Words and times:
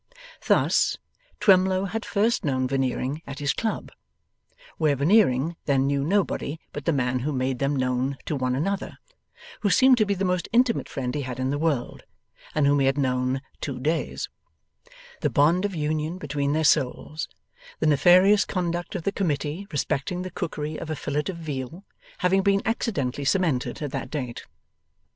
Thus. 0.47 0.97
Twemlow 1.39 1.85
had 1.85 2.05
first 2.05 2.43
known 2.43 2.67
Veneering 2.67 3.21
at 3.27 3.37
his 3.37 3.53
club, 3.53 3.91
where 4.79 4.95
Veneering 4.95 5.57
then 5.65 5.85
knew 5.85 6.03
nobody 6.03 6.59
but 6.73 6.85
the 6.85 6.91
man 6.91 7.19
who 7.19 7.31
made 7.31 7.59
them 7.59 7.75
known 7.75 8.17
to 8.25 8.35
one 8.35 8.55
another, 8.55 8.97
who 9.59 9.69
seemed 9.69 9.99
to 9.99 10.05
be 10.07 10.15
the 10.15 10.25
most 10.25 10.49
intimate 10.51 10.89
friend 10.89 11.13
he 11.13 11.21
had 11.21 11.39
in 11.39 11.51
the 11.51 11.59
world, 11.59 12.01
and 12.55 12.65
whom 12.65 12.79
he 12.79 12.87
had 12.87 12.97
known 12.97 13.41
two 13.59 13.79
days 13.79 14.27
the 15.19 15.29
bond 15.29 15.65
of 15.65 15.75
union 15.75 16.17
between 16.17 16.53
their 16.53 16.63
souls, 16.63 17.27
the 17.79 17.85
nefarious 17.85 18.43
conduct 18.43 18.95
of 18.95 19.03
the 19.03 19.11
committee 19.11 19.67
respecting 19.71 20.23
the 20.23 20.31
cookery 20.31 20.77
of 20.79 20.89
a 20.89 20.95
fillet 20.95 21.25
of 21.29 21.37
veal, 21.37 21.83
having 22.17 22.41
been 22.41 22.63
accidentally 22.65 23.23
cemented 23.23 23.83
at 23.83 23.91
that 23.91 24.09
date. 24.09 24.45